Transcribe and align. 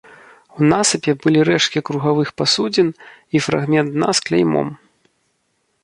У 0.59 0.69
насыпе 0.69 1.11
былі 1.25 1.43
рэшткі 1.49 1.83
кругавых 1.89 2.33
пасудзін 2.43 2.87
і 3.37 3.43
фрагмент 3.49 3.87
дна 3.99 4.09
з 4.17 4.29
кляймом. 4.31 4.67